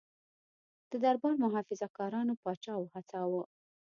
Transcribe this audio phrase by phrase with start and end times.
[0.91, 3.43] د دربار محافظه کارانو پاچا وهڅاوه.